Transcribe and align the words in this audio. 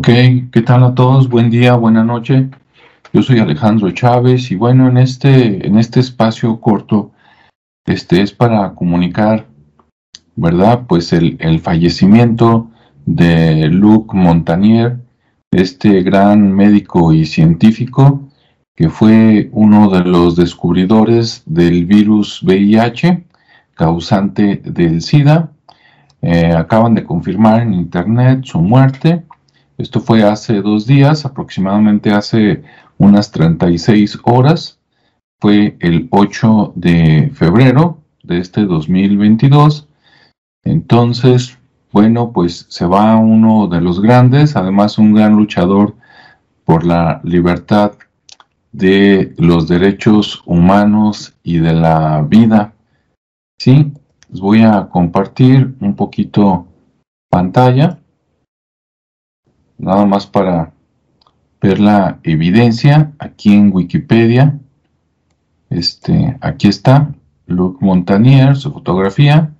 Ok, 0.00 0.08
¿qué 0.50 0.62
tal 0.64 0.82
a 0.82 0.94
todos? 0.94 1.28
Buen 1.28 1.50
día, 1.50 1.74
buena 1.74 2.02
noche. 2.02 2.48
Yo 3.12 3.22
soy 3.22 3.38
Alejandro 3.38 3.90
Chávez 3.90 4.50
y 4.50 4.54
bueno, 4.54 4.88
en 4.88 4.96
este, 4.96 5.66
en 5.66 5.76
este 5.76 6.00
espacio 6.00 6.58
corto, 6.58 7.10
este 7.84 8.22
es 8.22 8.32
para 8.32 8.74
comunicar, 8.74 9.46
¿verdad? 10.36 10.86
Pues 10.88 11.12
el, 11.12 11.36
el 11.38 11.60
fallecimiento 11.60 12.70
de 13.04 13.68
Luc 13.68 14.14
Montagnier, 14.14 15.00
este 15.50 16.02
gran 16.02 16.50
médico 16.50 17.12
y 17.12 17.26
científico 17.26 18.26
que 18.74 18.88
fue 18.88 19.50
uno 19.52 19.90
de 19.90 20.00
los 20.00 20.34
descubridores 20.34 21.42
del 21.44 21.84
virus 21.84 22.42
VIH 22.42 23.26
causante 23.74 24.62
del 24.64 25.02
SIDA. 25.02 25.52
Eh, 26.22 26.54
acaban 26.56 26.94
de 26.94 27.04
confirmar 27.04 27.60
en 27.60 27.74
internet 27.74 28.44
su 28.44 28.62
muerte 28.62 29.26
esto 29.80 30.00
fue 30.00 30.22
hace 30.22 30.60
dos 30.60 30.86
días, 30.86 31.24
aproximadamente 31.24 32.10
hace 32.10 32.62
unas 32.98 33.30
36 33.30 34.18
horas. 34.24 34.78
Fue 35.40 35.76
el 35.80 36.06
8 36.10 36.74
de 36.76 37.30
febrero 37.34 37.98
de 38.22 38.38
este 38.40 38.66
2022. 38.66 39.88
Entonces, 40.64 41.58
bueno, 41.92 42.30
pues 42.32 42.66
se 42.68 42.84
va 42.84 43.16
uno 43.16 43.68
de 43.68 43.80
los 43.80 44.02
grandes, 44.02 44.54
además 44.54 44.98
un 44.98 45.14
gran 45.14 45.34
luchador 45.34 45.94
por 46.64 46.84
la 46.84 47.22
libertad 47.24 47.92
de 48.72 49.34
los 49.38 49.66
derechos 49.66 50.42
humanos 50.44 51.34
y 51.42 51.56
de 51.56 51.72
la 51.72 52.20
vida. 52.20 52.74
Sí, 53.58 53.92
les 54.28 54.40
voy 54.40 54.62
a 54.62 54.88
compartir 54.90 55.74
un 55.80 55.96
poquito 55.96 56.66
pantalla 57.30 57.99
nada 59.80 60.04
más 60.04 60.26
para 60.26 60.72
ver 61.60 61.80
la 61.80 62.18
evidencia 62.22 63.12
aquí 63.18 63.54
en 63.54 63.72
Wikipedia. 63.72 64.58
Este, 65.68 66.36
aquí 66.40 66.68
está 66.68 67.12
Luc 67.46 67.80
Montagnier, 67.80 68.56
su 68.56 68.72
fotografía, 68.72 69.52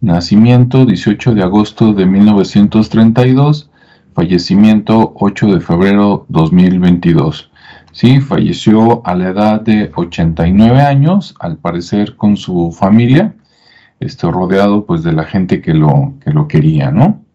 nacimiento 0.00 0.86
18 0.86 1.34
de 1.34 1.42
agosto 1.42 1.92
de 1.92 2.06
1932, 2.06 3.70
fallecimiento 4.14 5.12
8 5.16 5.54
de 5.54 5.60
febrero 5.60 6.26
2022. 6.28 7.50
Sí, 7.92 8.20
falleció 8.20 9.04
a 9.06 9.14
la 9.14 9.28
edad 9.30 9.60
de 9.60 9.90
89 9.94 10.80
años, 10.80 11.34
al 11.40 11.56
parecer 11.56 12.16
con 12.16 12.36
su 12.36 12.70
familia, 12.70 13.34
esto 13.98 14.30
rodeado 14.30 14.86
pues 14.86 15.02
de 15.02 15.12
la 15.12 15.24
gente 15.24 15.60
que 15.60 15.74
lo, 15.74 16.14
que 16.20 16.30
lo 16.30 16.46
quería, 16.46 16.92
¿no? 16.92 17.27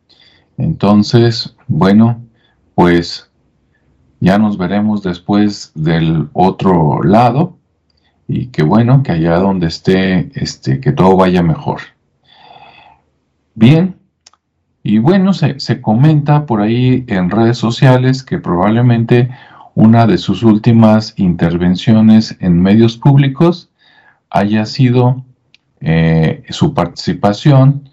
Entonces, 0.58 1.56
bueno, 1.68 2.22
pues 2.76 3.30
ya 4.20 4.38
nos 4.38 4.58
veremos 4.58 5.04
después 5.04 5.72
del 5.76 6.30
otro 6.34 7.04
lado 7.04 7.58
y 8.28 8.48
que 8.48 8.64
bueno, 8.64 9.04
que 9.04 9.12
allá 9.12 9.38
donde 9.38 9.68
esté, 9.68 10.31
este, 10.36 10.80
que 10.80 10.92
todo 10.92 11.18
vaya 11.18 11.44
mejor. 11.44 11.81
Bien, 13.56 13.96
y 14.81 14.98
bueno, 14.98 15.34
se, 15.34 15.59
se 15.59 15.81
comenta 15.81 16.46
por 16.46 16.62
ahí 16.62 17.04
en 17.08 17.30
redes 17.30 17.58
sociales 17.58 18.24
que 18.24 18.40
probablemente 18.40 19.30
una 19.76 20.06
de 20.06 20.18
sus 20.18 20.44
últimas 20.44 21.14
intervenciones 21.18 22.38
en 22.40 22.62
medios 22.62 22.98
públicos 22.98 23.70
haya 24.30 24.66
sido 24.66 25.24
eh, 25.80 26.44
su 26.50 26.74
participación 26.74 27.90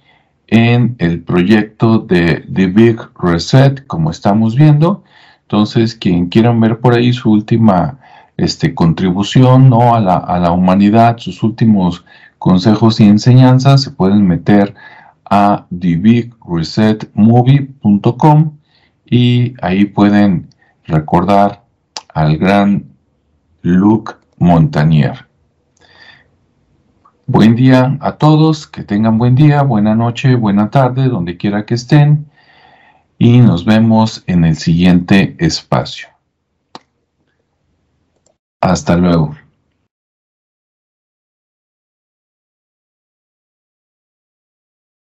en 0.50 0.96
el 0.98 1.22
proyecto 1.22 2.00
de 2.00 2.44
The 2.52 2.66
Big 2.66 2.98
Reset, 3.18 3.86
como 3.86 4.10
estamos 4.10 4.56
viendo. 4.56 5.04
Entonces, 5.42 5.94
quien 5.94 6.28
quieran 6.28 6.60
ver 6.60 6.80
por 6.80 6.94
ahí 6.94 7.12
su 7.12 7.30
última 7.30 8.00
este, 8.36 8.74
contribución 8.74 9.70
¿no? 9.70 9.94
a, 9.94 10.00
la, 10.00 10.50
humanidad, 10.52 11.18
sus 11.18 11.44
últimos 11.44 12.04
consejos 12.38 12.98
y 13.00 13.04
enseñanzas, 13.04 13.82
se 13.82 13.92
pueden 13.92 14.26
meter 14.26 14.74
a 15.24 15.66
thebigresetmovie.com 15.70 18.56
y 19.06 19.54
ahí 19.62 19.84
pueden 19.84 20.48
recordar 20.84 21.62
al 22.12 22.36
gran 22.38 22.86
Luke 23.62 24.14
Montagnier. 24.38 25.29
Buen 27.32 27.54
día 27.54 27.96
a 28.00 28.16
todos, 28.16 28.66
que 28.66 28.82
tengan 28.82 29.16
buen 29.16 29.36
día, 29.36 29.62
buena 29.62 29.94
noche, 29.94 30.34
buena 30.34 30.68
tarde, 30.68 31.08
donde 31.08 31.36
quiera 31.36 31.64
que 31.64 31.74
estén. 31.74 32.28
Y 33.18 33.38
nos 33.38 33.64
vemos 33.64 34.24
en 34.26 34.44
el 34.44 34.56
siguiente 34.56 35.36
espacio. 35.38 36.08
Hasta 38.60 38.96
luego. 38.96 39.36